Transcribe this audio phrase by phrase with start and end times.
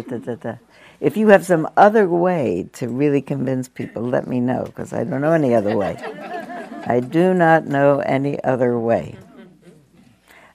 [0.00, 0.54] da, da, da, da.
[1.00, 5.04] If you have some other way to really convince people, let me know, because I
[5.04, 5.96] don't know any other way.
[6.86, 9.16] I do not know any other way.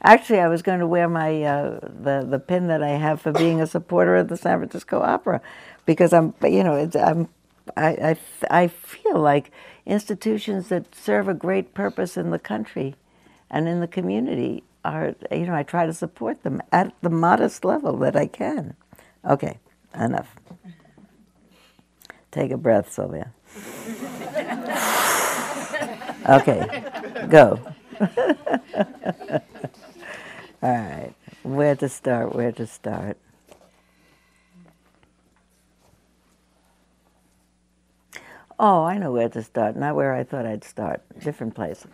[0.04, 3.31] Actually, I was going to wear my uh, the the pin that I have for
[3.31, 5.42] being a supporter of the San Francisco Opera,
[5.86, 7.30] because I'm you know it's, I'm
[7.78, 9.52] I, I I feel like
[9.86, 12.96] institutions that serve a great purpose in the country
[13.50, 17.64] and in the community are you know I try to support them at the modest
[17.64, 18.76] level that I can.
[19.23, 19.59] Okay,
[19.95, 20.35] enough.
[22.31, 23.31] Take a breath, Sylvia.
[26.29, 26.84] okay,
[27.29, 27.59] go.
[30.63, 32.34] All right, where to start?
[32.34, 33.17] Where to start?
[38.57, 39.76] Oh, I know where to start.
[39.76, 41.01] Not where I thought I'd start.
[41.20, 41.85] Different place.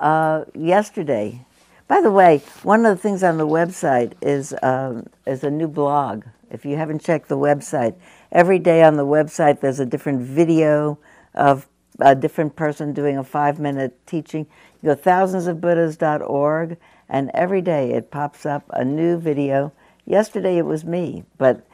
[0.00, 1.44] Uh, yesterday,
[1.88, 5.68] by the way, one of the things on the website is um, is a new
[5.68, 6.24] blog.
[6.50, 7.94] If you haven't checked the website,
[8.30, 10.98] every day on the website there's a different video
[11.34, 11.66] of
[12.00, 14.46] a different person doing a five minute teaching.
[14.82, 16.76] You go thousandsofbuddhas.org,
[17.08, 19.72] and every day it pops up a new video.
[20.04, 21.66] Yesterday it was me, but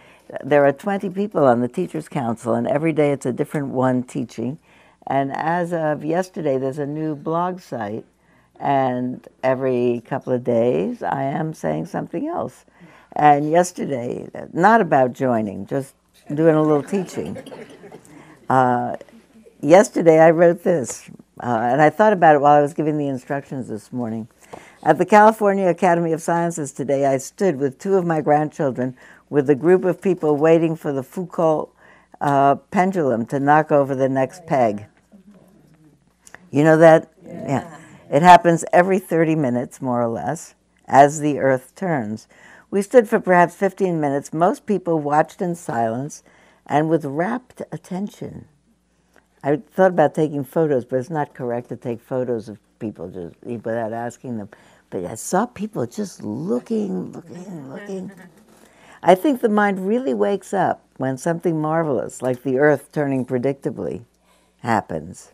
[0.45, 4.03] there are 20 people on the Teachers Council, and every day it's a different one
[4.03, 4.59] teaching.
[5.07, 8.05] And as of yesterday, there's a new blog site,
[8.59, 12.65] and every couple of days I am saying something else.
[13.15, 15.95] And yesterday, not about joining, just
[16.33, 17.37] doing a little teaching.
[18.49, 18.97] Uh,
[19.61, 23.09] yesterday I wrote this, uh, and I thought about it while I was giving the
[23.09, 24.29] instructions this morning.
[24.83, 28.97] At the California Academy of Sciences today, I stood with two of my grandchildren
[29.31, 31.71] with a group of people waiting for the Foucault
[32.21, 34.87] uh, pendulum to knock over the next peg.
[36.51, 37.11] You know that?
[37.25, 37.49] Yeah.
[37.49, 37.79] yeah.
[38.11, 40.55] It happens every 30 minutes, more or less,
[40.87, 42.29] as the earth turns.
[42.73, 44.33] We stood for perhaps 15 minutes.
[44.33, 46.23] Most people watched in silence
[46.65, 48.47] and with rapt attention.
[49.45, 53.35] I thought about taking photos, but it's not correct to take photos of people just
[53.45, 54.49] without asking them.
[54.89, 58.11] But I saw people just looking, looking, looking.
[59.03, 64.05] I think the mind really wakes up when something marvelous, like the earth turning predictably,
[64.61, 65.33] happens.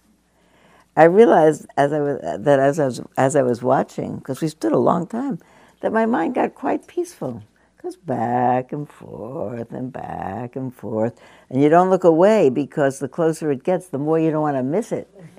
[0.96, 4.48] I realized as I was, that as I was, as I was watching, because we
[4.48, 5.38] stood a long time,
[5.80, 7.42] that my mind got quite peaceful.
[7.78, 11.20] It goes back and forth and back and forth.
[11.50, 14.56] And you don't look away because the closer it gets, the more you don't want
[14.56, 15.08] to miss it.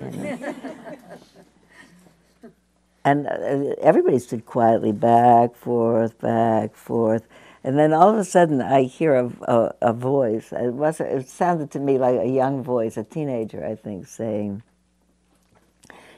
[3.04, 7.26] and uh, everybody stood quietly back, forth, back, forth.
[7.62, 10.52] And then all of a sudden, I hear a, a, a voice.
[10.52, 14.62] It, was, it sounded to me like a young voice, a teenager, I think, saying,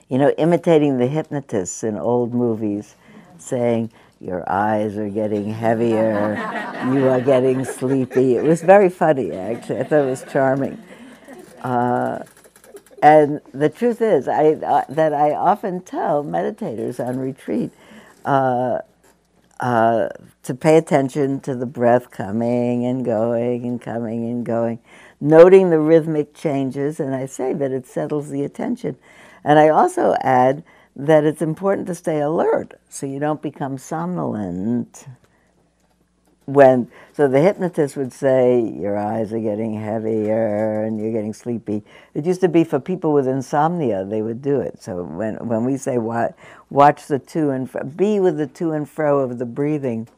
[0.09, 2.95] you know, imitating the hypnotists in old movies,
[3.39, 3.91] saying,
[4.23, 6.37] Your eyes are getting heavier,
[6.95, 8.37] you are getting sleepy.
[8.37, 9.81] It was very funny, actually.
[9.81, 10.81] I thought it was charming.
[11.61, 12.23] Uh,
[13.03, 17.73] and the truth is I, uh, that I often tell meditators on retreat
[18.25, 18.79] uh,
[19.59, 20.09] uh,
[20.45, 24.79] to pay attention to the breath coming and going and coming and going,
[25.21, 28.97] noting the rhythmic changes, and I say that it settles the attention.
[29.43, 30.63] And I also add
[30.95, 35.07] that it's important to stay alert so you don't become somnolent
[36.45, 41.83] when so the hypnotist would say your eyes are getting heavier and you're getting sleepy.
[42.15, 44.83] It used to be for people with insomnia they would do it.
[44.83, 46.35] So when when we say watch,
[46.69, 50.09] watch the to and fro, be with the to and fro of the breathing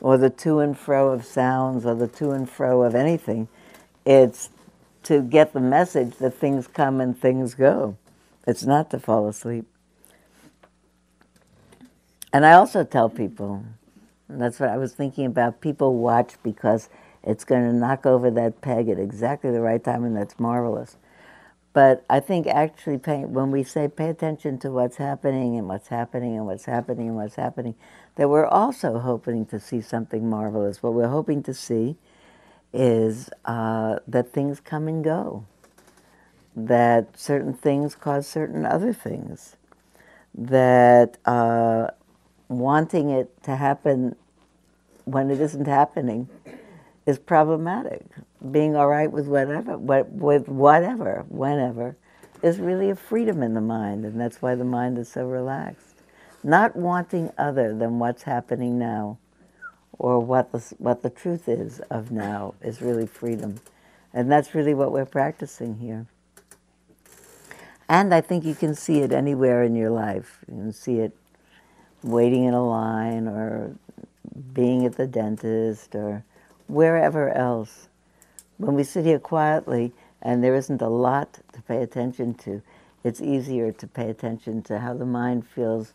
[0.00, 3.48] or the to and fro of sounds or the to and fro of anything
[4.04, 4.50] it's
[5.02, 7.96] to get the message that things come and things go.
[8.46, 9.66] It's not to fall asleep
[12.34, 13.64] and i also tell people
[14.28, 15.60] that's what I was thinking about.
[15.60, 16.88] People watch because
[17.22, 20.96] it's going to knock over that peg at exactly the right time, and that's marvelous.
[21.72, 25.88] But I think actually, pay, when we say pay attention to what's happening and what's
[25.88, 27.74] happening and what's happening and what's happening,
[28.16, 30.82] that we're also hoping to see something marvelous.
[30.82, 31.96] What we're hoping to see
[32.72, 35.46] is uh, that things come and go,
[36.54, 39.56] that certain things cause certain other things,
[40.34, 41.88] that uh,
[42.58, 44.16] wanting it to happen
[45.04, 46.28] when it isn't happening
[47.06, 48.04] is problematic.
[48.50, 51.96] Being all right with whatever, with whatever, whenever,
[52.42, 55.94] is really a freedom in the mind, and that's why the mind is so relaxed.
[56.42, 59.18] Not wanting other than what's happening now,
[59.98, 63.60] or what the what the truth is of now, is really freedom,
[64.12, 66.06] and that's really what we're practicing here.
[67.88, 70.38] And I think you can see it anywhere in your life.
[70.48, 71.16] You can see it
[72.04, 73.74] waiting in a line or
[74.52, 76.22] being at the dentist or
[76.68, 77.88] wherever else.
[78.58, 79.92] When we sit here quietly
[80.22, 82.62] and there isn't a lot to pay attention to,
[83.02, 85.92] it's easier to pay attention to how the mind feels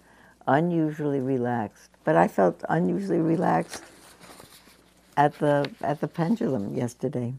[0.48, 1.92] unusually relaxed.
[2.04, 3.84] But I felt unusually relaxed
[5.16, 7.34] at the at the pendulum yesterday.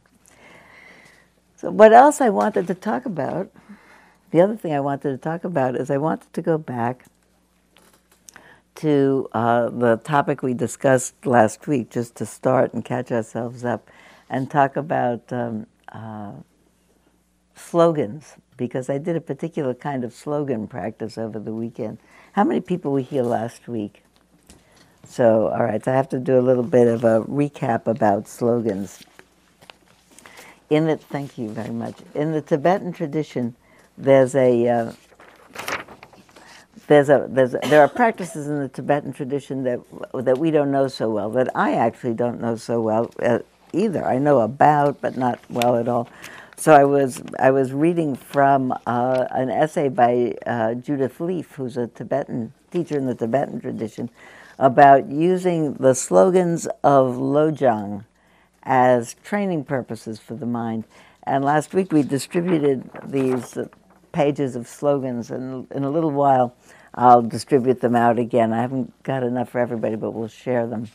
[1.56, 3.50] So what else I wanted to talk about,
[4.30, 7.04] the other thing I wanted to talk about is I wanted to go back
[8.76, 13.88] to uh, the topic we discussed last week, just to start and catch ourselves up,
[14.28, 16.32] and talk about um, uh,
[17.54, 21.98] slogans, because I did a particular kind of slogan practice over the weekend.
[22.32, 24.02] How many people were here last week?
[25.04, 28.28] So, all right, so I have to do a little bit of a recap about
[28.28, 29.02] slogans.
[30.68, 31.96] In the, thank you very much.
[32.14, 33.56] In the Tibetan tradition,
[33.98, 34.92] there's a uh,
[36.90, 39.78] there's a, there's there are practices in the Tibetan tradition that
[40.12, 43.38] that we don't know so well, that I actually don't know so well uh,
[43.72, 44.04] either.
[44.04, 46.08] I know about, but not well at all.
[46.56, 51.76] So I was I was reading from uh, an essay by uh, Judith Lief, who's
[51.76, 54.10] a Tibetan teacher in the Tibetan tradition,
[54.58, 58.04] about using the slogans of Lojong
[58.64, 60.82] as training purposes for the mind.
[61.22, 63.56] And last week we distributed these
[64.10, 66.56] pages of slogans, and in a little while
[67.00, 68.52] I'll distribute them out again.
[68.52, 70.88] I haven't got enough for everybody, but we'll share them.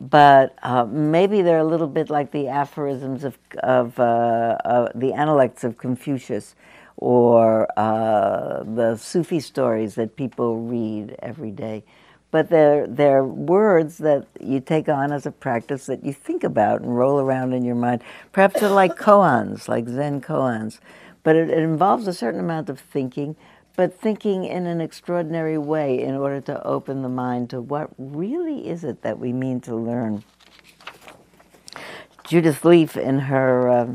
[0.00, 5.12] But uh, maybe they're a little bit like the aphorisms of, of uh, uh, the
[5.14, 6.54] Analects of Confucius
[6.96, 11.82] or uh, the Sufi stories that people read every day.
[12.30, 16.82] But they're, they're words that you take on as a practice that you think about
[16.82, 18.00] and roll around in your mind.
[18.30, 20.78] Perhaps they're like koans, like Zen koans.
[21.24, 23.34] But it, it involves a certain amount of thinking,
[23.76, 28.68] but thinking in an extraordinary way in order to open the mind to what really
[28.68, 30.22] is it that we mean to learn.
[32.26, 33.94] Judith Lief, in her uh,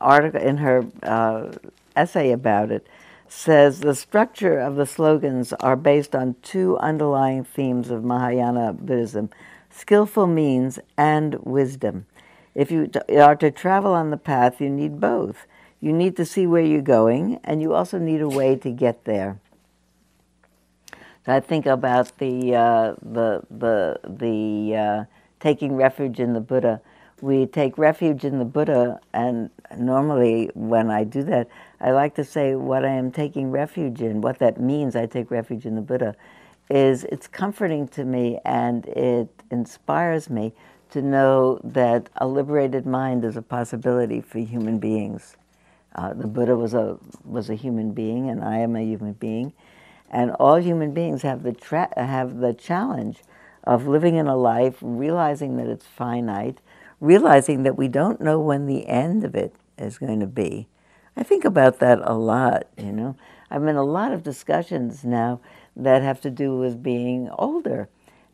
[0.00, 1.52] article, in her uh,
[1.96, 2.86] essay about it,
[3.28, 9.30] says the structure of the slogans are based on two underlying themes of Mahayana Buddhism
[9.70, 12.06] skillful means and wisdom.
[12.54, 15.46] If you are to travel on the path, you need both.
[15.80, 19.04] You need to see where you're going, and you also need a way to get
[19.04, 19.38] there.
[21.24, 25.04] So I think about the uh, the the the uh,
[25.40, 26.80] taking refuge in the Buddha.
[27.20, 31.48] We take refuge in the Buddha, and normally when I do that,
[31.80, 34.20] I like to say what I am taking refuge in.
[34.20, 36.14] What that means, I take refuge in the Buddha,
[36.70, 40.52] is it's comforting to me and it inspires me
[40.90, 45.36] to know that a liberated mind is a possibility for human beings.
[45.94, 49.52] Uh, the Buddha was a was a human being, and I am a human being,
[50.10, 53.22] and all human beings have the tra- have the challenge
[53.64, 56.58] of living in a life, realizing that it's finite,
[57.00, 60.68] realizing that we don't know when the end of it is going to be.
[61.16, 62.68] I think about that a lot.
[62.76, 63.16] You know,
[63.50, 65.40] I'm in a lot of discussions now
[65.76, 67.88] that have to do with being older.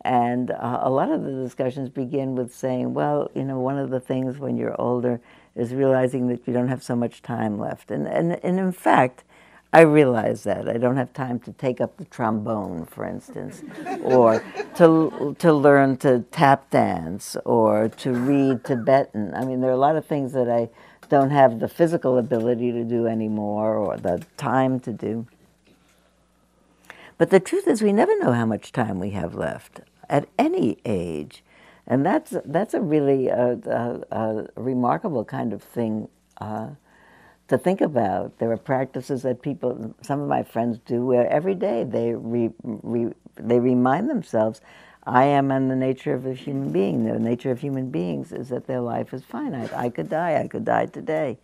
[0.04, 3.88] And uh, a lot of the discussions begin with saying, well, you know, one of
[3.88, 5.18] the things when you're older
[5.56, 7.90] is realizing that you don't have so much time left.
[7.90, 9.24] And, and, and in fact,
[9.72, 10.68] I realize that.
[10.68, 13.62] I don't have time to take up the trombone, for instance,
[14.02, 14.44] or
[14.76, 19.34] to, to learn to tap dance or to read Tibetan.
[19.34, 20.68] I mean, there are a lot of things that I
[21.08, 25.26] don't have the physical ability to do anymore or the time to do.
[27.16, 29.80] But the truth is, we never know how much time we have left
[30.14, 31.42] at any age.
[31.88, 33.56] And that's, that's a really uh,
[34.11, 36.09] a remarkable kind of thing
[36.40, 36.68] uh,
[37.49, 38.38] to think about.
[38.38, 42.50] There are practices that people, some of my friends do, where every day they, re,
[42.62, 44.61] re, they remind themselves,
[45.02, 47.04] I am in the nature of a human being.
[47.04, 49.73] The nature of human beings is that their life is finite.
[49.75, 51.38] I could die, I could die today.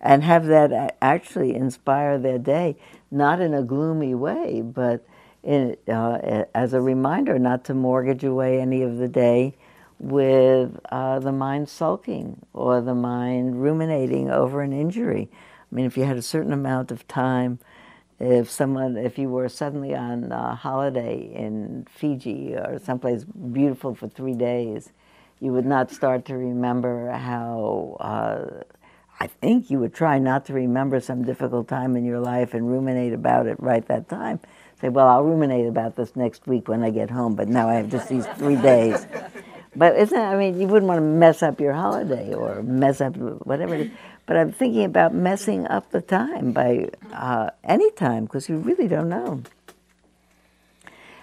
[0.00, 2.76] And have that actually inspire their day,
[3.10, 5.06] not in a gloomy way, but
[5.46, 9.54] in, uh, as a reminder not to mortgage away any of the day
[9.98, 15.30] with uh, the mind sulking or the mind ruminating over an injury.
[15.70, 17.60] I mean, if you had a certain amount of time,
[18.18, 24.08] if someone, if you were suddenly on a holiday in Fiji or someplace beautiful for
[24.08, 24.90] three days,
[25.38, 27.96] you would not start to remember how.
[28.00, 28.64] Uh,
[29.18, 32.70] I think you would try not to remember some difficult time in your life and
[32.70, 34.40] ruminate about it right that time.
[34.80, 37.74] Say, well, I'll ruminate about this next week when I get home, but now I
[37.74, 39.06] have just these three days.
[39.74, 43.16] But isn't I mean, you wouldn't want to mess up your holiday or mess up
[43.16, 43.90] whatever it is.
[44.24, 48.88] But I'm thinking about messing up the time by uh, any time because you really
[48.88, 49.42] don't know.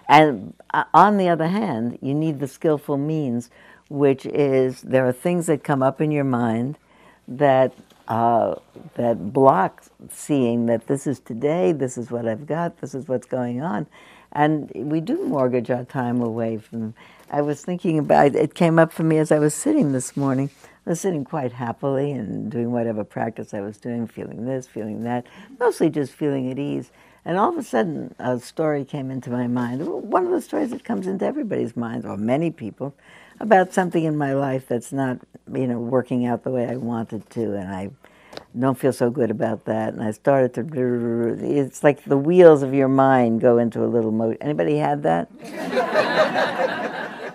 [0.07, 3.49] And uh, on the other hand, you need the skillful means,
[3.89, 6.77] which is there are things that come up in your mind
[7.27, 7.73] that
[8.07, 8.55] uh,
[8.95, 13.27] that block seeing that this is today, this is what I've got, this is what's
[13.27, 13.87] going on,
[14.31, 16.93] and we do mortgage our time away from.
[17.31, 20.49] I was thinking about it came up for me as I was sitting this morning.
[20.85, 25.03] I was sitting quite happily and doing whatever practice I was doing, feeling this, feeling
[25.03, 25.25] that,
[25.59, 26.91] mostly just feeling at ease.
[27.25, 29.87] And all of a sudden, a story came into my mind.
[29.87, 32.93] One of the stories that comes into everybody's mind, or many people,
[33.43, 35.19] about something in my life that's not,
[35.53, 37.91] you know, working out the way I wanted to, and I
[38.57, 39.93] don't feel so good about that.
[39.93, 44.11] And I started to, it's like the wheels of your mind go into a little
[44.11, 44.41] motion.
[44.41, 45.29] Anybody had that?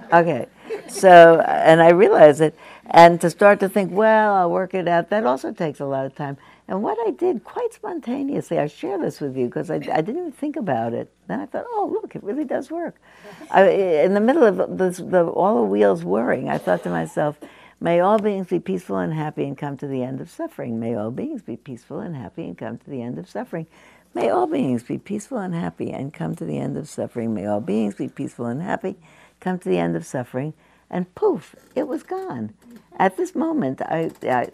[0.12, 0.46] okay.
[0.88, 5.10] So, and I realized it, and to start to think, well, I'll work it out,
[5.10, 6.38] that also takes a lot of time.
[6.68, 10.18] And what I did quite spontaneously, I share this with you because I, I, didn't
[10.18, 11.10] even think about it.
[11.26, 12.96] Then I thought, oh, look, it really does work.
[13.50, 17.38] I, in the middle of this, the, all the wheels whirring, I thought to myself,
[17.80, 20.78] may all beings be peaceful and happy and come to the end of suffering.
[20.78, 23.66] May all beings be peaceful and happy and come to the end of suffering.
[24.14, 27.32] May all beings be peaceful and happy and come to the end of suffering.
[27.32, 28.96] May all beings be peaceful and happy,
[29.40, 30.52] come to the end of suffering.
[30.90, 32.54] And poof, it was gone.
[32.98, 34.48] At this moment, I, I,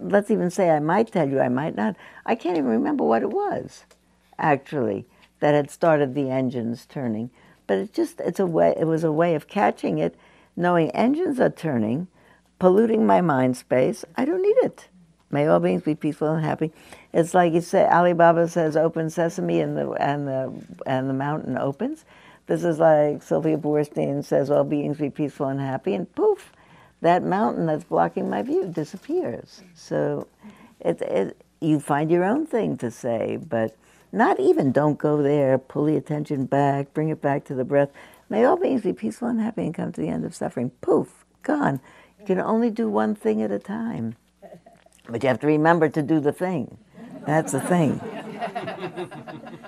[0.00, 1.96] let's even say I might tell you, I might not.
[2.24, 3.84] I can't even remember what it was,
[4.38, 5.06] actually,
[5.40, 7.30] that had started the engines turning.
[7.66, 10.14] But it just, it's a way, it was a way of catching it,
[10.54, 12.06] knowing engines are turning,
[12.58, 14.04] polluting my mind space.
[14.16, 14.88] I don't need it.
[15.30, 16.72] May all beings be peaceful and happy.
[17.12, 20.52] It's like you say, Ali Baba says, "Open sesame," and the and the
[20.86, 22.04] and the mountain opens.
[22.46, 26.52] This is like Sylvia Boorstein says, "All beings be peaceful and happy," and poof,
[27.00, 29.62] that mountain that's blocking my view disappears.
[29.74, 30.28] So
[30.80, 33.76] it, it, you find your own thing to say, but
[34.12, 37.90] not even don't go there, pull the attention back, bring it back to the breath.
[38.28, 40.70] May all beings be peaceful and happy and come to the end of suffering.
[40.80, 41.80] Poof, gone.
[42.18, 44.16] You can only do one thing at a time.
[45.08, 46.78] But you have to remember to do the thing.
[47.26, 48.00] That's the thing.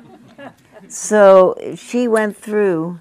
[0.87, 3.01] so she went through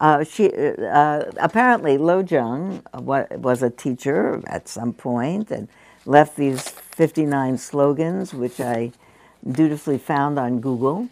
[0.00, 5.68] uh, she uh, apparently Lojong was a teacher at some point and
[6.06, 8.92] left these 59 slogans, which I
[9.50, 11.08] dutifully found on Google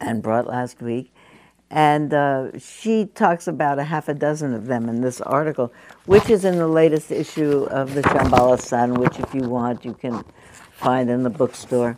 [0.00, 1.12] and brought last week.
[1.72, 5.72] And uh, she talks about a half a dozen of them in this article,
[6.06, 9.94] which is in the latest issue of the Shambhala Sun, which, if you want, you
[9.94, 10.24] can
[10.72, 11.96] find in the bookstore.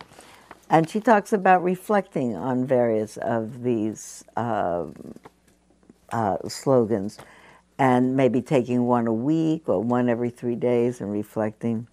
[0.72, 4.86] And she talks about reflecting on various of these uh,
[6.10, 7.18] uh, slogans
[7.78, 11.88] and maybe taking one a week or one every three days and reflecting.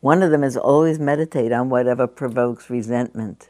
[0.00, 3.48] One of them is always meditate on whatever provokes resentment.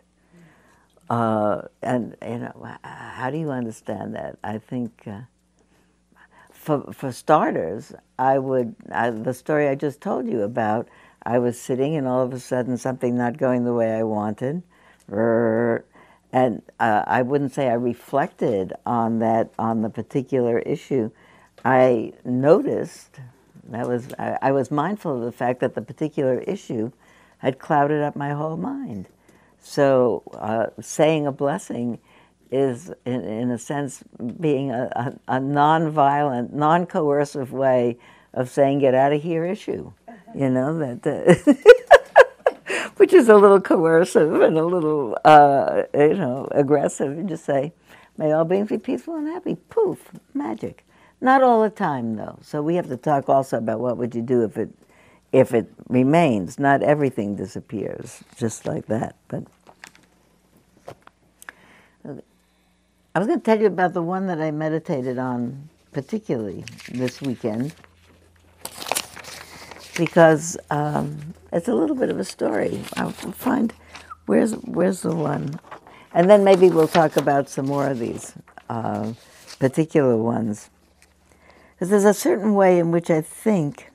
[1.10, 4.38] Uh, and you know, how do you understand that?
[4.44, 5.22] I think, uh,
[6.52, 10.88] for for starters, I would I, the story I just told you about.
[11.22, 14.62] I was sitting, and all of a sudden, something not going the way I wanted
[16.32, 21.10] and uh, I wouldn't say I reflected on that on the particular issue.
[21.64, 23.20] I noticed
[23.70, 26.92] that was I, I, was mindful of the fact that the particular issue
[27.38, 29.08] had clouded up my whole mind.
[29.60, 31.98] So uh, saying a blessing
[32.50, 34.02] is, in, in a sense,
[34.40, 37.98] being a, a, a non-violent, non-coercive way
[38.32, 39.92] of saying "get out of here" issue.
[40.34, 41.06] You know that.
[41.06, 41.54] Uh,
[42.98, 47.16] which is a little coercive and a little, uh, you know, aggressive.
[47.16, 47.72] You just say,
[48.16, 49.56] may all beings be peaceful and happy.
[49.70, 50.84] Poof, magic.
[51.20, 52.38] Not all the time, though.
[52.42, 54.70] So we have to talk also about what would you do if it,
[55.32, 56.58] if it remains.
[56.58, 59.16] Not everything disappears just like that.
[59.28, 59.44] But
[63.14, 67.20] I was going to tell you about the one that I meditated on particularly this
[67.20, 67.74] weekend
[69.98, 72.82] because um, it's a little bit of a story.
[72.96, 73.74] I'll find
[74.24, 75.60] where's where's the one,
[76.14, 78.32] and then maybe we'll talk about some more of these
[78.70, 79.12] uh,
[79.58, 80.70] particular ones.
[81.74, 83.90] Because there's a certain way in which I think,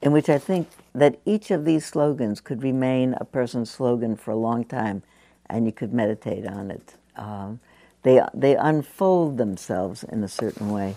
[0.00, 4.30] in which I think that each of these slogans could remain a person's slogan for
[4.32, 5.02] a long time,
[5.46, 6.94] and you could meditate on it.
[7.14, 7.60] Um,
[8.02, 10.96] they they unfold themselves in a certain way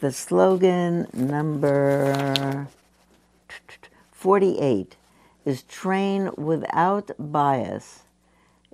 [0.00, 2.66] the slogan number
[4.12, 4.96] 48
[5.44, 8.04] is train without bias.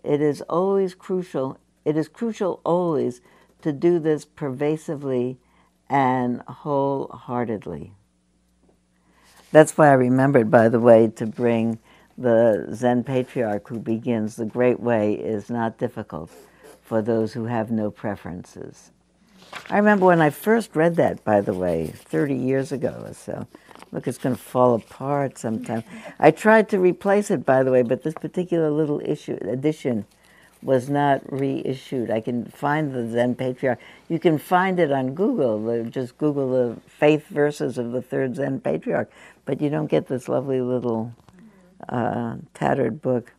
[0.05, 3.21] It is always crucial, it is crucial always
[3.63, 5.39] to do this pervasively
[5.91, 7.93] and wholeheartedly.
[9.51, 11.81] That's why I remembered, by the way, to bring
[12.17, 16.31] the Zen patriarch who begins The Great Way is not difficult,
[16.83, 18.93] for those who have no preferences.
[19.69, 23.47] I remember when I first read that, by the way, 30 years ago or so.
[23.93, 25.85] Look, it's going to fall apart sometime.
[26.19, 30.07] I tried to replace it, by the way, but this particular little issue edition
[30.63, 32.11] was not reissued.
[32.11, 33.79] I can find the Zen Patriarch.
[34.09, 35.85] You can find it on Google.
[35.85, 39.11] Just Google the faith verses of the third Zen Patriarch,
[39.45, 41.13] but you don't get this lovely little
[41.89, 43.33] uh, tattered book.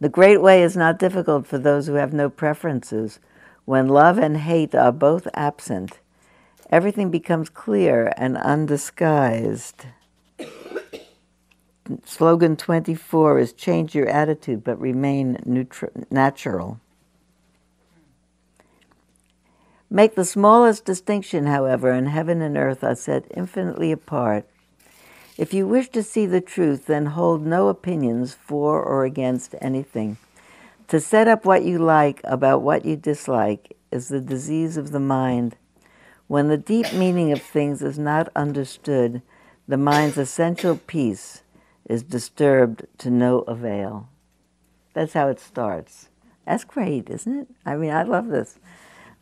[0.00, 3.18] The great way is not difficult for those who have no preferences.
[3.64, 5.98] When love and hate are both absent,
[6.70, 9.86] everything becomes clear and undisguised.
[12.04, 16.80] Slogan 24 is change your attitude but remain neutral, natural.
[19.92, 24.46] Make the smallest distinction, however, and heaven and earth are set infinitely apart.
[25.36, 30.16] If you wish to see the truth, then hold no opinions for or against anything.
[30.90, 34.98] To set up what you like about what you dislike is the disease of the
[34.98, 35.54] mind.
[36.26, 39.22] When the deep meaning of things is not understood,
[39.68, 41.42] the mind's essential peace
[41.84, 44.08] is disturbed to no avail.
[44.92, 46.08] That's how it starts.
[46.44, 47.48] That's great, isn't it?
[47.64, 48.58] I mean, I love this.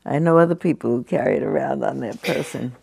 [0.06, 2.76] I know other people who carry it around on their person.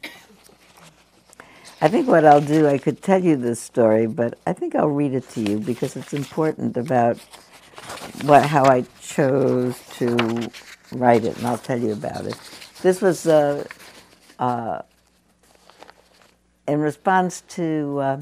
[1.81, 4.89] I think what I'll do, I could tell you this story, but I think I'll
[4.89, 7.17] read it to you because it's important about
[8.23, 10.49] what how I chose to
[10.91, 12.35] write it, and I'll tell you about it.
[12.81, 13.65] This was uh,
[14.39, 14.81] uh,
[16.67, 18.21] in response to uh,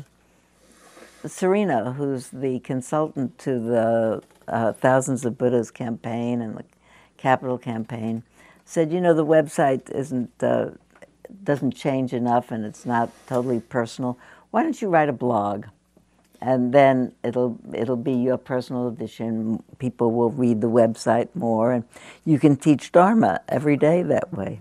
[1.26, 6.66] Serena, who's the consultant to the uh, Thousands of Buddhas campaign and the
[7.18, 8.24] Capital campaign,
[8.66, 10.72] said, you know, the website isn't uh,
[11.44, 14.18] doesn't change enough and it's not totally personal.
[14.52, 15.66] Why don't you write a blog?
[16.46, 19.64] And then it'll it'll be your personal edition.
[19.80, 21.86] People will read the website more, and
[22.26, 24.60] you can teach Dharma every day that way.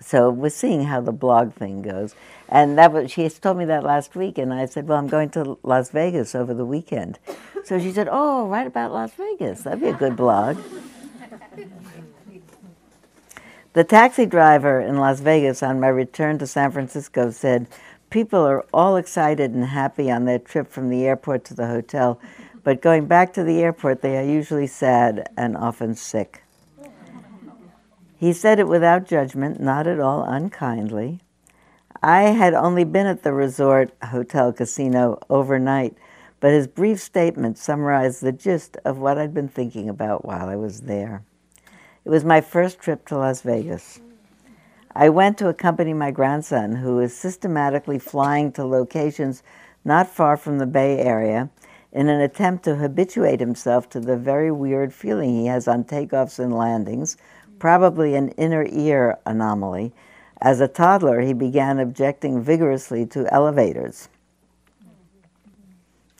[0.00, 2.14] So we're seeing how the blog thing goes.
[2.48, 5.28] And that was, she told me that last week, and I said, Well, I'm going
[5.30, 7.18] to Las Vegas over the weekend.
[7.64, 9.62] So she said, Oh, write about Las Vegas.
[9.62, 10.56] That'd be a good blog.
[13.74, 17.66] the taxi driver in Las Vegas on my return to San Francisco said,
[18.10, 22.20] People are all excited and happy on their trip from the airport to the hotel,
[22.62, 26.42] but going back to the airport, they are usually sad and often sick.
[28.18, 31.20] He said it without judgment, not at all unkindly.
[32.02, 35.96] I had only been at the resort hotel casino overnight,
[36.40, 40.56] but his brief statement summarized the gist of what I'd been thinking about while I
[40.56, 41.22] was there.
[42.04, 44.00] It was my first trip to Las Vegas.
[44.98, 49.42] I went to accompany my grandson, who is systematically flying to locations
[49.84, 51.50] not far from the Bay Area
[51.92, 56.38] in an attempt to habituate himself to the very weird feeling he has on takeoffs
[56.38, 57.18] and landings
[57.58, 59.92] probably an inner ear anomaly.
[60.40, 64.08] As a toddler, he began objecting vigorously to elevators.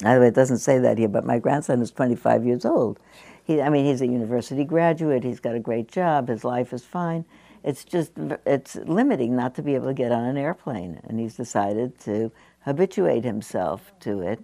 [0.03, 3.01] By the way, it doesn't say that here, but my grandson is 25 years old.
[3.43, 5.25] He, I mean, he's a university graduate.
[5.25, 6.29] He's got a great job.
[6.29, 7.25] His life is fine.
[7.67, 8.13] It's just
[8.47, 12.33] it's limiting not to be able to get on an airplane, and he's decided to
[12.61, 14.43] habituate himself to it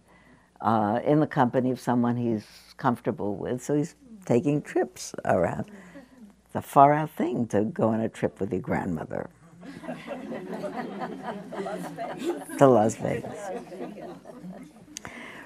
[0.60, 2.44] uh, in the company of someone he's
[2.76, 3.62] comfortable with.
[3.62, 3.94] So he's
[4.26, 5.70] taking trips around
[6.54, 9.30] it's a far out thing to go on a trip with your grandmother
[12.58, 13.38] to Las Vegas.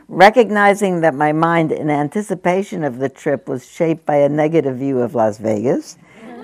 [0.09, 4.99] Recognizing that my mind, in anticipation of the trip, was shaped by a negative view
[4.99, 5.97] of Las Vegas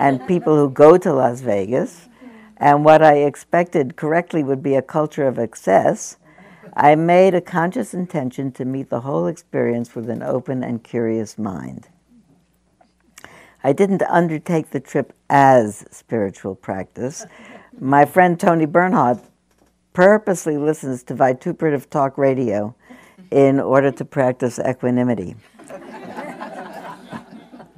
[0.02, 2.08] and people who go to Las Vegas,
[2.56, 6.16] and what I expected correctly would be a culture of excess,
[6.74, 11.38] I made a conscious intention to meet the whole experience with an open and curious
[11.38, 11.88] mind.
[13.62, 17.24] I didn't undertake the trip as spiritual practice.
[17.78, 19.20] My friend Tony Bernhard
[19.92, 22.74] purposely listens to vituperative talk radio
[23.30, 25.36] in order to practice equanimity.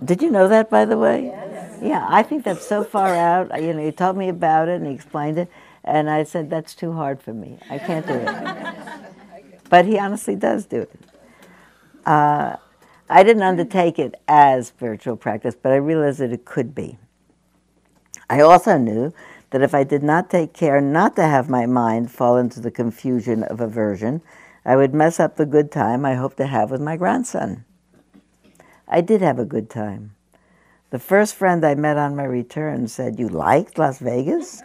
[0.03, 1.44] Did you know that, by the way?
[1.85, 3.63] Yeah, I think that's so far out.
[3.63, 5.51] You know, he told me about it and he explained it,
[5.85, 7.59] and I said that's too hard for me.
[7.69, 8.75] I can't do it.
[9.71, 11.01] But he honestly does do it.
[12.07, 12.57] Uh,
[13.09, 16.97] I didn't undertake it as spiritual practice, but I realized that it could be.
[18.31, 19.13] I also knew
[19.51, 22.71] that if I did not take care not to have my mind fall into the
[22.71, 24.23] confusion of aversion,
[24.65, 27.65] I would mess up the good time I hoped to have with my grandson.
[28.87, 30.14] I did have a good time.
[30.95, 34.63] The first friend I met on my return said, You liked Las Vegas?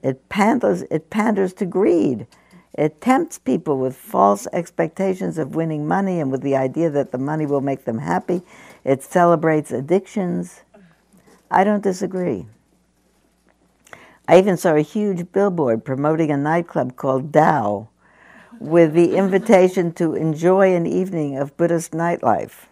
[0.00, 2.28] It panders, it panders to greed.
[2.72, 7.18] It tempts people with false expectations of winning money and with the idea that the
[7.18, 8.42] money will make them happy.
[8.84, 10.60] It celebrates addictions.
[11.50, 12.46] I don't disagree.
[14.28, 17.88] I even saw a huge billboard promoting a nightclub called Tao
[18.60, 22.66] with the invitation to enjoy an evening of Buddhist nightlife.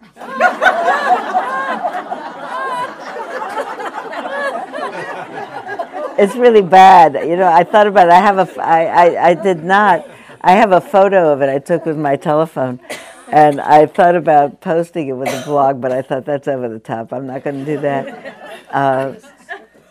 [6.18, 7.14] It's really bad.
[7.28, 8.12] You know, I thought about it.
[8.12, 10.06] I have a, I, I, I did not.
[10.40, 12.80] I have a photo of it I took with my telephone,
[13.28, 16.78] and I thought about posting it with a blog, but I thought that's over the
[16.78, 17.12] top.
[17.12, 18.68] I'm not going to do that.
[18.70, 19.14] Uh,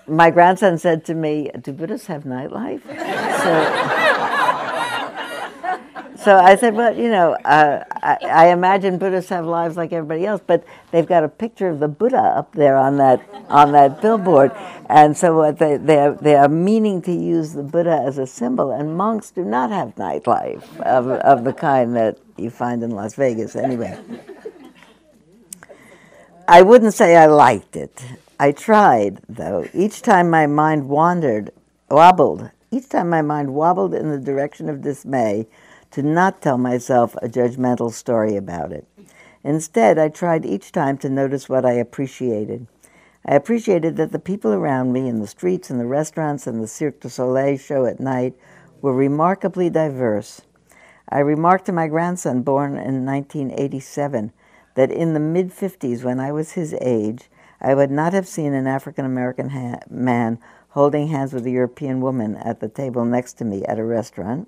[0.08, 4.07] my grandson said to me, "Do Buddhists have nightlife?" So,
[6.24, 10.26] so I said, well, you know, uh, I, I, imagine Buddhists have lives like everybody
[10.26, 14.02] else, but they've got a picture of the Buddha up there on that on that
[14.02, 14.52] billboard,
[14.90, 18.72] and so they they are, they are meaning to use the Buddha as a symbol,
[18.72, 23.14] and monks do not have nightlife of of the kind that you find in Las
[23.16, 23.98] Vegas, anyway.
[26.48, 28.04] I wouldn't say I liked it.
[28.40, 29.68] I tried, though.
[29.74, 31.52] Each time my mind wandered,
[31.90, 32.52] wobbled.
[32.72, 35.48] Each time my mind wobbled in the direction of dismay
[35.92, 38.88] to not tell myself a judgmental story about it.
[39.44, 42.68] Instead, I tried each time to notice what I appreciated.
[43.26, 46.68] I appreciated that the people around me in the streets and the restaurants and the
[46.68, 48.36] Cirque du Soleil show at night
[48.82, 50.42] were remarkably diverse.
[51.10, 54.32] I remarked to my grandson, born in 1987,
[54.76, 58.54] that in the mid 50s, when I was his age, I would not have seen
[58.54, 63.34] an African American ha- man holding hands with a European woman at the table next
[63.34, 64.48] to me at a restaurant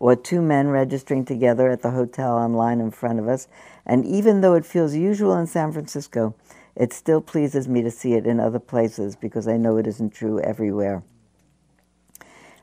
[0.00, 3.46] or two men registering together at the hotel on line in front of us.
[3.86, 6.34] And even though it feels usual in San Francisco,
[6.74, 10.14] it still pleases me to see it in other places because I know it isn't
[10.14, 11.02] true everywhere.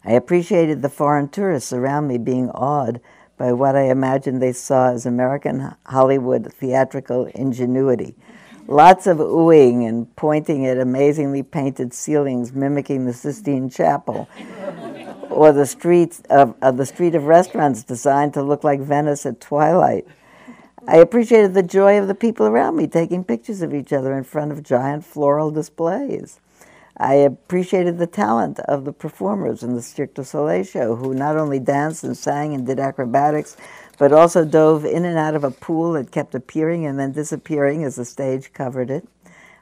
[0.03, 2.99] I appreciated the foreign tourists around me being awed
[3.37, 8.15] by what I imagined they saw as American Hollywood theatrical ingenuity.
[8.67, 14.27] Lots of oohing and pointing at amazingly painted ceilings mimicking the Sistine Chapel
[15.37, 19.39] or the streets of, of the street of restaurants designed to look like Venice at
[19.39, 20.07] twilight.
[20.87, 24.23] I appreciated the joy of the people around me taking pictures of each other in
[24.23, 26.39] front of giant floral displays.
[26.97, 31.37] I appreciated the talent of the performers in the Cirque du Soleil show who not
[31.37, 33.55] only danced and sang and did acrobatics,
[33.99, 37.83] but also dove in and out of a pool that kept appearing and then disappearing
[37.83, 39.07] as the stage covered it.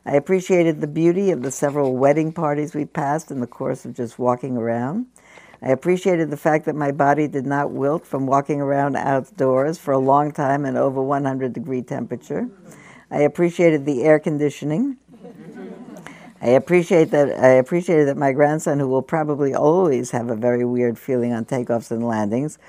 [0.05, 3.93] I appreciated the beauty of the several wedding parties we passed in the course of
[3.93, 5.07] just walking around.
[5.65, 9.93] I appreciated the fact that my body did not wilt from walking around outdoors for
[9.93, 12.47] a long time in over 100 degree temperature.
[13.10, 14.97] I appreciated the air conditioning.
[16.39, 20.63] I appreciate that I appreciated that my grandson, who will probably always have a very
[20.63, 22.60] weird feeling on takeoffs and landings,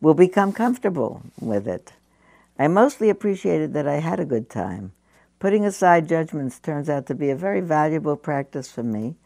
[0.00, 1.92] will become comfortable with it.
[2.58, 4.92] I mostly appreciated that I had a good time.
[5.38, 9.16] Putting aside judgments turns out to be a very valuable practice for me.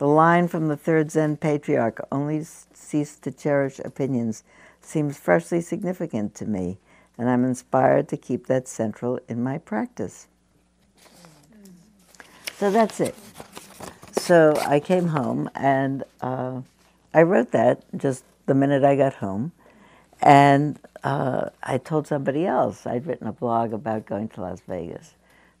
[0.00, 4.44] The line from the third Zen patriarch, only cease to cherish opinions,
[4.80, 6.78] seems freshly significant to me,
[7.18, 10.26] and I'm inspired to keep that central in my practice.
[12.54, 13.14] So that's it.
[14.12, 16.62] So I came home and uh,
[17.12, 19.52] I wrote that just the minute I got home.
[20.22, 25.12] And uh, I told somebody else I'd written a blog about going to Las Vegas.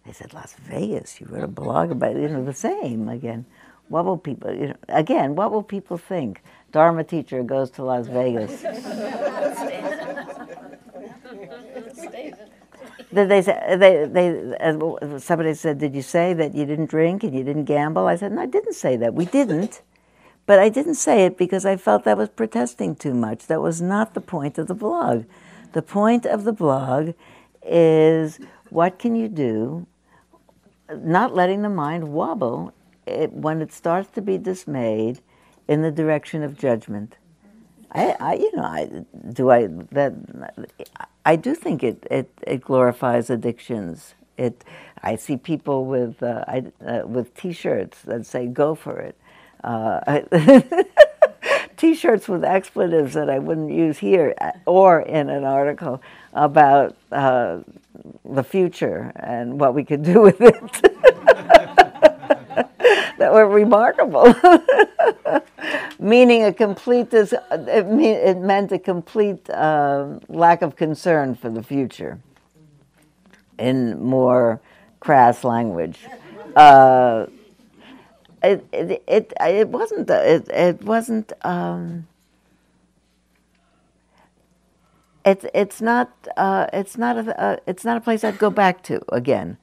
[0.06, 1.20] They said, Las Vegas?
[1.20, 3.44] You wrote a blog about, you know, the same again.
[3.90, 6.42] What will people, you know, again, what will people think?
[6.70, 8.62] Dharma teacher goes to Las Vegas.
[13.12, 17.34] Did they say, they, they, somebody said, did you say that you didn't drink and
[17.34, 18.06] you didn't gamble?
[18.06, 19.14] I said, no, I didn't say that.
[19.14, 19.82] We didn't.
[20.46, 23.48] But I didn't say it because I felt that was protesting too much.
[23.48, 25.24] That was not the point of the blog.
[25.72, 27.14] The point of the blog
[27.64, 29.88] is what can you do,
[30.96, 32.72] not letting the mind wobble
[33.06, 35.20] it, when it starts to be dismayed
[35.68, 37.16] in the direction of judgment.
[37.92, 40.14] I, I, you know, I do I that
[41.24, 44.14] I do think it, it, it glorifies addictions.
[44.36, 44.64] It,
[45.02, 49.16] I see people with uh, I, uh, with T-shirts that say "Go for it,"
[49.64, 50.20] uh,
[51.76, 56.00] T-shirts with expletives that I wouldn't use here uh, or in an article
[56.32, 57.60] about uh,
[58.24, 61.76] the future and what we could do with it.
[63.20, 64.34] that were remarkable.
[66.00, 72.18] Meaning a complete, it, it meant a complete uh, lack of concern for the future
[73.58, 74.62] in more
[75.00, 75.98] crass language.
[76.56, 77.26] Uh,
[78.42, 82.06] it, it, it, it wasn't, it, it wasn't, um,
[85.26, 88.82] it's, it's not, uh, it's not a, uh, it's not a place I'd go back
[88.84, 89.58] to again.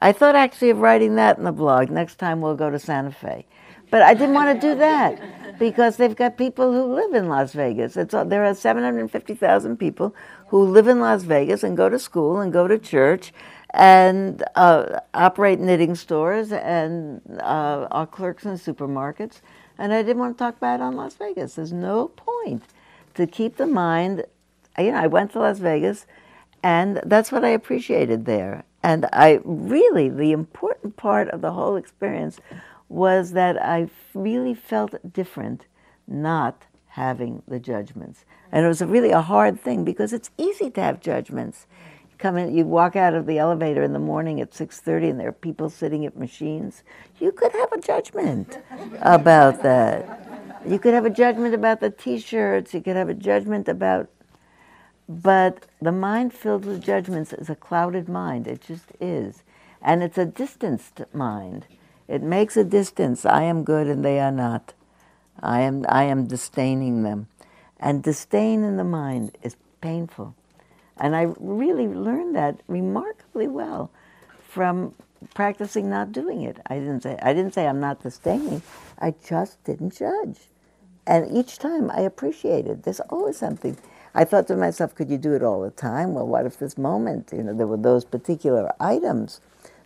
[0.00, 1.90] I thought actually of writing that in the blog.
[1.90, 3.46] Next time we'll go to Santa Fe.
[3.90, 7.52] But I didn't want to do that because they've got people who live in Las
[7.52, 7.96] Vegas.
[7.96, 10.14] It's, there are 750,000 people
[10.46, 13.32] who live in Las Vegas and go to school and go to church
[13.70, 19.40] and uh, operate knitting stores and uh, are clerks in supermarkets.
[19.76, 21.54] And I didn't want to talk bad on Las Vegas.
[21.54, 22.62] There's no point
[23.14, 24.24] to keep the mind.
[24.78, 26.06] You know, I went to Las Vegas,
[26.62, 28.64] and that's what I appreciated there.
[28.82, 32.40] And I really, the important part of the whole experience
[32.88, 35.66] was that I really felt different
[36.06, 38.24] not having the judgments.
[38.50, 41.66] And it was a really a hard thing because it's easy to have judgments.
[42.10, 45.20] You come in, you walk out of the elevator in the morning at 6:30 and
[45.20, 46.82] there are people sitting at machines.
[47.20, 48.58] You could have a judgment
[49.02, 50.26] about that.
[50.66, 54.10] You could have a judgment about the t-shirts, you could have a judgment about
[55.10, 58.46] but the mind filled with judgments is a clouded mind.
[58.46, 59.42] It just is.
[59.82, 61.66] And it's a distanced mind.
[62.06, 63.26] It makes a distance.
[63.26, 64.72] I am good and they are not.
[65.42, 67.26] I am, I am disdaining them.
[67.80, 70.36] And disdain in the mind is painful.
[70.96, 73.90] And I really learned that remarkably well
[74.46, 74.94] from
[75.34, 76.58] practicing not doing it.
[76.66, 78.62] I didn't say I didn't say I'm not disdaining.
[78.98, 80.38] I just didn't judge.
[81.06, 82.84] And each time I appreciated.
[82.84, 83.76] There's always something.
[84.14, 86.14] I thought to myself, could you do it all the time?
[86.14, 89.40] Well, what if this moment, you know, there were those particular items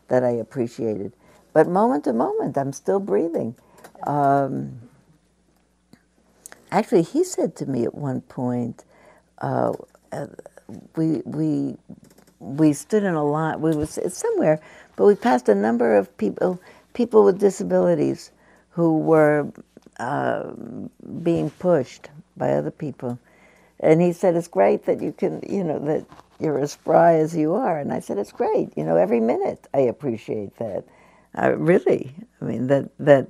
[0.08, 1.12] that I appreciated.
[1.52, 3.54] But moment to moment, I'm still breathing.
[4.06, 4.80] Um,
[6.70, 8.84] actually, he said to me at one point,
[9.38, 9.72] uh,
[10.12, 10.26] uh,
[10.96, 11.76] we we
[12.40, 13.60] we stood in a line.
[13.60, 14.60] We was somewhere,
[14.96, 16.60] but we passed a number of people
[16.94, 18.30] people with disabilities
[18.70, 19.48] who were
[19.98, 20.52] uh,
[21.22, 23.18] being pushed by other people,
[23.84, 26.06] and he said, "It's great that you can, you know, that
[26.40, 28.76] you're as spry as you are." And I said, "It's great.
[28.76, 30.84] You know, every minute I appreciate that."
[31.36, 33.26] Uh, really, I mean that that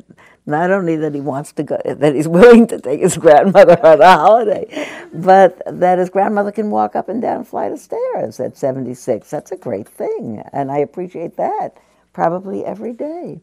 [0.47, 4.01] not only that he wants to go, that he's willing to take his grandmother on
[4.01, 8.41] a holiday, but that his grandmother can walk up and down a flight of stairs
[8.41, 9.31] at 76.
[9.31, 11.79] That's a great thing, and I appreciate that
[12.13, 13.41] probably every day.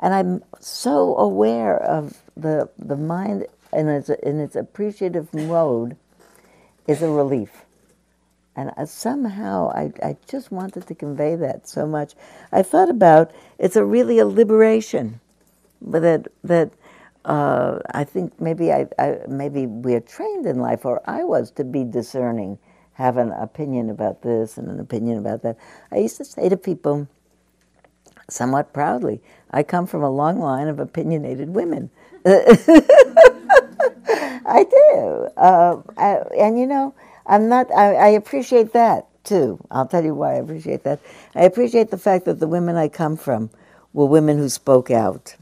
[0.00, 5.96] And I'm so aware of the the mind in its in its appreciative mode
[6.88, 7.66] is a relief.
[8.56, 12.14] And somehow I, I just wanted to convey that so much.
[12.52, 15.20] I thought about it's a really a liberation,
[15.82, 16.72] but that that
[17.24, 21.64] uh, I think maybe I, I maybe we're trained in life, or I was to
[21.64, 22.58] be discerning,
[22.94, 25.58] have an opinion about this and an opinion about that.
[25.92, 27.08] I used to say to people,
[28.30, 29.20] somewhat proudly,
[29.50, 31.90] I come from a long line of opinionated women.
[34.48, 36.94] I do, uh, I, and you know
[37.26, 39.60] I'm not, I, I appreciate that too.
[39.70, 41.00] I'll tell you why I appreciate that.
[41.36, 43.50] I appreciate the fact that the women I come from
[43.94, 45.36] were women who spoke out.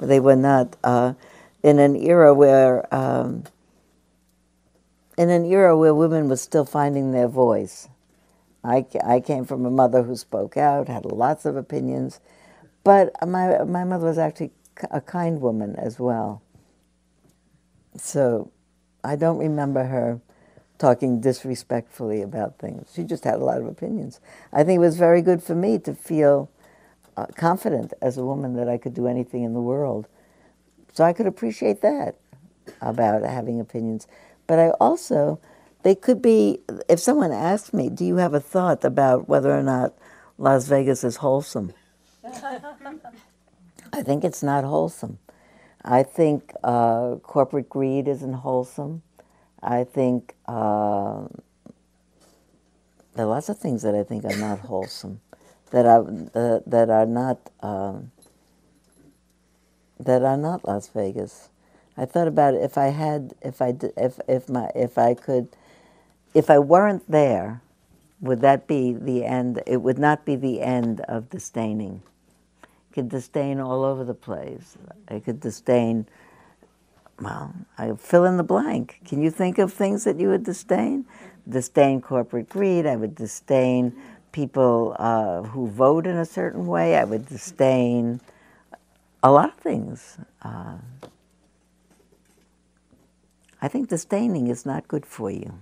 [0.00, 1.14] They were not uh,
[1.62, 3.44] in an era where, um,
[5.18, 7.88] in an era where women were still finding their voice.
[8.64, 12.20] I, I came from a mother who spoke out, had lots of opinions,
[12.84, 14.52] but my, my mother was actually
[14.90, 16.42] a kind woman as well.
[18.00, 18.50] So
[19.02, 20.20] I don't remember her
[20.78, 22.90] talking disrespectfully about things.
[22.94, 24.20] She just had a lot of opinions.
[24.52, 26.50] I think it was very good for me to feel
[27.16, 30.06] uh, confident as a woman that I could do anything in the world.
[30.92, 32.16] So I could appreciate that
[32.80, 34.06] about having opinions.
[34.46, 35.40] But I also,
[35.82, 39.62] they could be, if someone asked me, do you have a thought about whether or
[39.62, 39.94] not
[40.38, 41.72] Las Vegas is wholesome?
[43.92, 45.18] I think it's not wholesome.
[45.86, 49.02] I think uh, corporate greed isn't wholesome.
[49.62, 51.26] I think uh,
[53.14, 55.20] there are lots of things that I think are not wholesome,
[55.70, 56.02] that are
[56.34, 58.12] uh, that are not um,
[60.00, 61.50] that are not Las Vegas.
[61.96, 65.48] I thought about if I had if I if if my if I could
[66.34, 67.62] if I weren't there,
[68.20, 69.62] would that be the end?
[69.66, 72.02] It would not be the end of disdaining.
[72.96, 74.78] Could disdain all over the place.
[75.06, 76.06] I could disdain
[77.20, 79.00] well, I fill in the blank.
[79.04, 81.04] Can you think of things that you would disdain?
[81.46, 82.86] Disdain corporate greed.
[82.86, 83.94] I would disdain
[84.32, 86.96] people uh, who vote in a certain way.
[86.96, 88.22] I would disdain
[89.22, 90.16] a lot of things.
[90.40, 90.78] Uh,
[93.60, 95.52] I think disdaining is not good for you.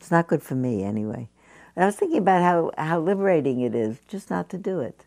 [0.00, 1.28] It's not good for me, anyway.
[1.76, 5.04] And I was thinking about how, how liberating it is just not to do it.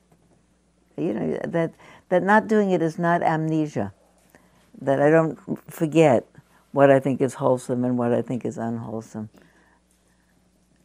[0.97, 1.73] You know, that,
[2.10, 3.93] that not doing it is not amnesia
[4.81, 5.38] that I don't
[5.71, 6.27] forget
[6.71, 9.29] what I think is wholesome and what I think is unwholesome.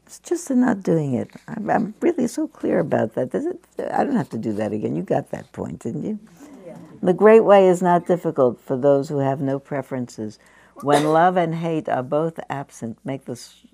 [0.07, 1.31] It's just in not doing it.
[1.49, 3.35] I'm, I'm really so clear about that.
[3.35, 4.97] It, I don't have to do that again.
[4.97, 6.19] You got that point, didn't you?
[6.67, 6.77] Yeah.
[7.03, 10.39] The great way is not difficult for those who have no preferences.
[10.77, 13.65] When love and hate are both absent, make this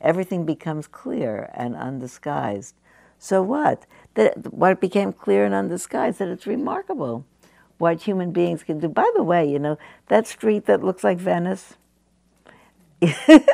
[0.00, 2.74] everything becomes clear and undisguised.
[3.18, 3.86] So what?
[4.14, 7.24] That what became clear and undisguised that it's remarkable
[7.78, 8.88] what human beings can do.
[8.88, 9.76] By the way, you know
[10.08, 11.74] that street that looks like Venice.
[13.02, 13.46] it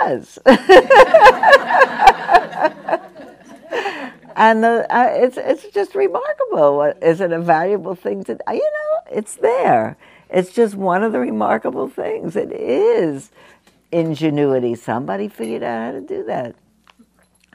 [0.00, 0.38] does.
[4.36, 6.82] and the, uh, it's it's just remarkable.
[7.00, 8.36] Is it a valuable thing to?
[8.48, 9.96] You know, it's there.
[10.28, 12.34] It's just one of the remarkable things.
[12.34, 13.30] It is
[13.92, 14.74] ingenuity.
[14.74, 16.56] Somebody figured out how to do that.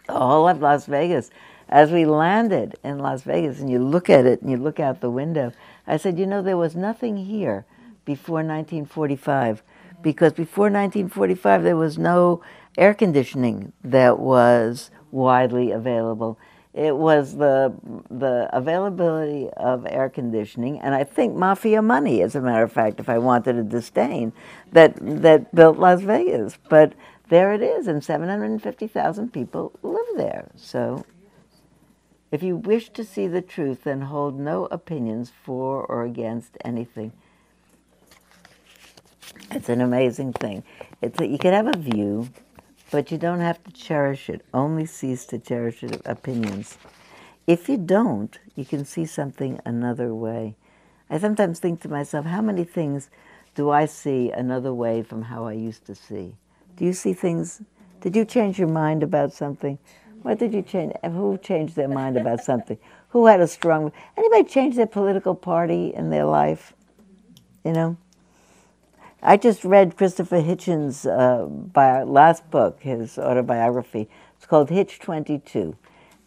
[0.09, 1.29] Whole of Las Vegas.
[1.67, 5.01] As we landed in Las Vegas, and you look at it and you look out
[5.01, 5.51] the window,
[5.87, 7.65] I said, you know, there was nothing here
[8.05, 9.63] before 1945,
[10.01, 12.41] because before 1945 there was no
[12.77, 16.37] air conditioning that was widely available
[16.75, 17.73] it was the
[18.11, 22.99] the availability of air conditioning, and I think mafia money, as a matter of fact,
[22.99, 24.33] if I wanted to disdain,
[24.73, 26.59] that that built Las Vegas.
[26.69, 26.91] But
[27.29, 30.49] there it is, and 750,000 people live there.
[30.55, 31.05] So,
[32.31, 37.13] if you wish to see the truth, then hold no opinions for or against anything.
[39.51, 40.63] It's an amazing thing.
[41.01, 42.29] It's a, you can have a view,
[42.91, 44.43] but you don't have to cherish it.
[44.53, 46.77] Only cease to cherish opinions.
[47.47, 50.55] If you don't, you can see something another way.
[51.09, 53.09] I sometimes think to myself, how many things
[53.53, 56.35] do I see another way from how I used to see?
[56.75, 57.61] Do you see things?
[58.01, 59.79] Did you change your mind about something?
[60.21, 60.93] What did you change?
[61.03, 62.77] Who changed their mind about something?
[63.09, 63.91] Who had a strong?
[64.17, 66.73] Anybody change their political party in their life?
[67.63, 67.97] You know.
[69.21, 74.07] I just read Christopher Hitchens' uh, bio, last book, his autobiography.
[74.37, 75.75] It's called Hitch 22,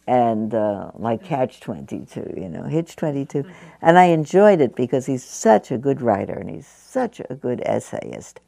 [0.05, 3.45] and uh, like Catch 22, you know, Hitch 22.
[3.81, 7.61] And I enjoyed it because he's such a good writer and he's such a good
[7.65, 8.41] essayist.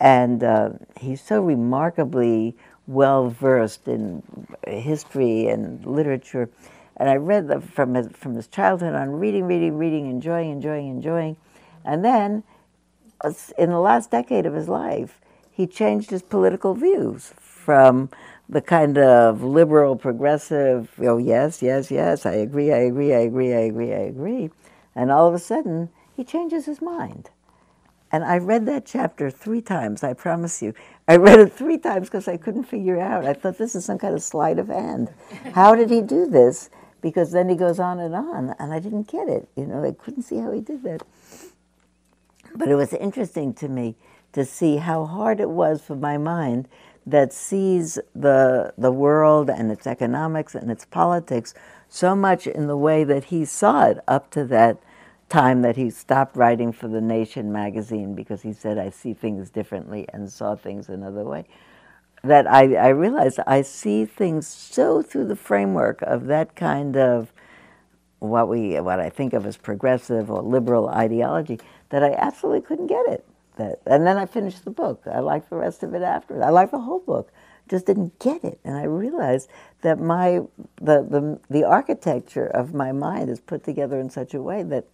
[0.00, 2.56] And uh, he's so remarkably
[2.86, 4.22] well versed in
[4.66, 6.48] history and literature.
[6.96, 10.88] And I read the, from, his, from his childhood on reading, reading, reading, enjoying, enjoying,
[10.88, 11.36] enjoying.
[11.84, 12.42] And then
[13.56, 18.10] in the last decade of his life, he changed his political views from
[18.48, 23.52] the kind of liberal, progressive, oh, yes, yes, yes, I agree, I agree, I agree,
[23.52, 24.50] I agree, I agree.
[24.94, 27.30] And all of a sudden, he changes his mind.
[28.10, 30.72] And I read that chapter three times, I promise you.
[31.06, 33.26] I read it three times because I couldn't figure out.
[33.26, 35.10] I thought this is some kind of sleight of hand.
[35.52, 36.70] How did he do this?
[37.00, 39.48] Because then he goes on and on, and I didn't get it.
[39.56, 41.02] You know, I couldn't see how he did that.
[42.54, 43.94] But it was interesting to me
[44.32, 46.68] to see how hard it was for my mind
[47.06, 51.54] that sees the, the world and its economics and its politics
[51.88, 54.78] so much in the way that he saw it up to that
[55.28, 59.50] time that he stopped writing for the Nation magazine because he said, I see things
[59.50, 61.44] differently and saw things another way.
[62.24, 67.32] That I, I realized I see things so through the framework of that kind of
[68.18, 71.60] what we what I think of as progressive or liberal ideology
[71.90, 73.24] that I absolutely couldn't get it.
[73.56, 75.02] That, and then I finished the book.
[75.06, 76.42] I liked the rest of it after.
[76.42, 77.32] I liked the whole book.
[77.68, 79.48] Just didn't get it, and I realized
[79.82, 80.40] that my
[80.80, 84.86] the, the the architecture of my mind is put together in such a way that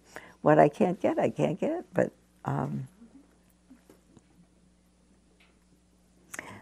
[0.45, 1.85] what I can't get, I can't get.
[1.91, 2.11] But
[2.45, 2.87] um,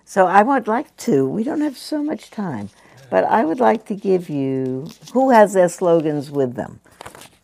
[0.06, 1.28] so I would like to.
[1.28, 2.70] We don't have so much time,
[3.10, 6.80] but I would like to give you who has their slogans with them.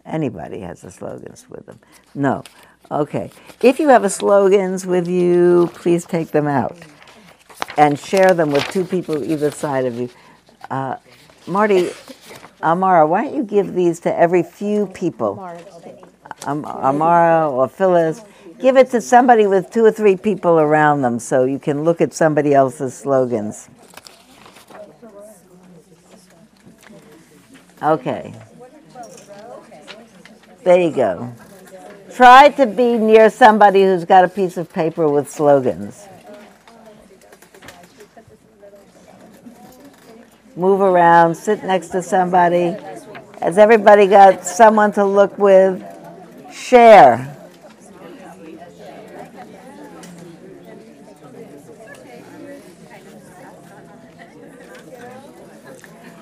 [0.05, 1.79] Anybody has the slogans with them?
[2.15, 2.45] No.
[2.89, 3.31] Okay.
[3.61, 6.77] If you have a slogans with you, please take them out
[7.77, 10.09] and share them with two people either side of you.
[10.71, 10.95] Uh,
[11.45, 11.91] Marty,
[12.63, 15.35] Amara, why don't you give these to every few people?
[16.45, 18.21] Amara or Phyllis,
[18.59, 22.01] give it to somebody with two or three people around them so you can look
[22.01, 23.69] at somebody else's slogans.
[27.81, 28.33] Okay.
[30.63, 31.33] There you go.
[32.13, 36.05] Try to be near somebody who's got a piece of paper with slogans.
[40.57, 42.75] Move around, sit next to somebody.
[43.41, 45.81] Has everybody got someone to look with?
[46.69, 47.35] Share.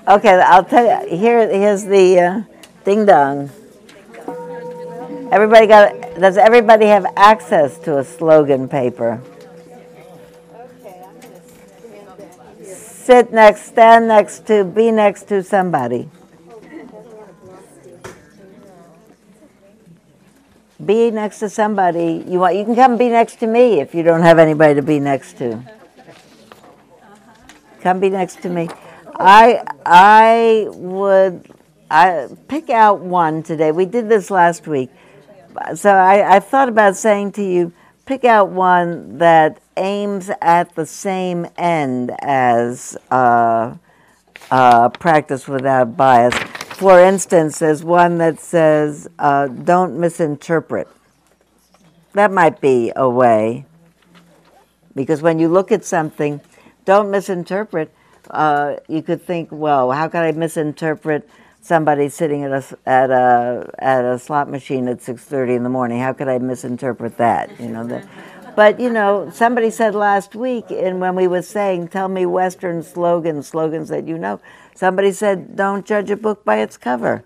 [0.08, 1.18] Okay, I'll tell you.
[1.18, 2.42] Here, here's the uh,
[2.82, 3.50] ding dong.
[5.30, 9.20] Everybody got, does everybody have access to a slogan paper?
[13.08, 16.08] sit next, stand next to, be next to somebody.
[20.84, 22.24] Be next to somebody.
[22.28, 24.82] You want, you can come be next to me if you don't have anybody to
[24.82, 25.60] be next to.
[27.80, 28.68] Come be next to me.
[29.18, 31.50] I I would
[31.90, 33.72] I pick out one today.
[33.72, 34.90] We did this last week.
[35.74, 37.72] So I, I thought about saying to you,
[38.06, 43.74] pick out one that aims at the same end as uh,
[44.50, 46.34] uh, practice without bias.
[46.78, 50.86] For instance, there's one that says, uh, don't misinterpret.
[52.12, 53.66] That might be a way,
[54.94, 56.40] because when you look at something,
[56.84, 57.92] don't misinterpret.
[58.30, 61.28] Uh, you could think, well, how could I misinterpret
[61.60, 65.98] somebody sitting at a, at a, at a slot machine at 6.30 in the morning?
[65.98, 67.58] How could I misinterpret that?
[67.58, 68.08] You know, the,
[68.58, 72.82] but you know, somebody said last week, and when we were saying, "Tell me Western
[72.82, 74.40] slogans, slogans that you know,"
[74.78, 77.24] somebody said, "Don't judge a book by its cover."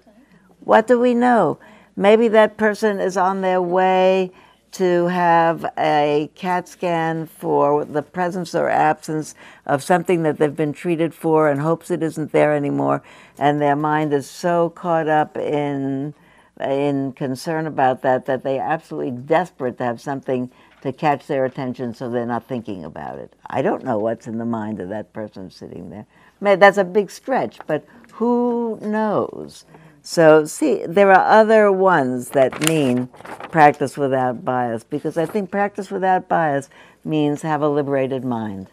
[0.64, 1.58] What do we know?
[1.96, 4.30] Maybe that person is on their way
[4.72, 9.34] to have a CAT scan for the presence or absence
[9.66, 13.02] of something that they've been treated for and hopes it isn't there anymore,
[13.38, 16.14] and their mind is so caught up in
[16.60, 20.50] in concern about that that they're absolutely desperate to have something
[20.80, 23.34] to catch their attention so they're not thinking about it.
[23.46, 26.06] I don't know what's in the mind of that person sitting there.
[26.42, 29.64] That's a big stretch, but who knows?
[30.02, 33.08] So, see, there are other ones that mean
[33.52, 36.68] practice without bias because I think practice without bias
[37.04, 38.68] means have a liberated mind.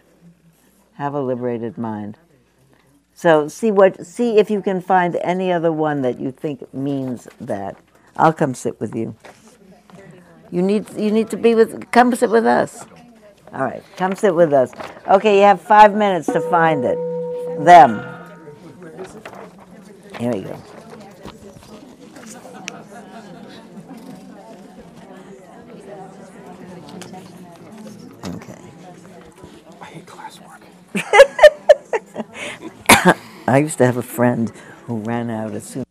[0.95, 2.17] Have a liberated mind.
[3.13, 7.27] So, see what see if you can find any other one that you think means
[7.39, 7.77] that.
[8.17, 9.15] I'll come sit with you.
[10.51, 12.85] You need you need to be with come sit with us.
[13.53, 14.71] All right, come sit with us.
[15.07, 16.97] Okay, you have five minutes to find it.
[17.59, 17.99] Them.
[20.17, 20.61] Here we go.
[28.27, 28.55] Okay.
[29.81, 30.61] I hate classwork.
[33.47, 34.51] I used to have a friend
[34.85, 35.83] who ran out as soon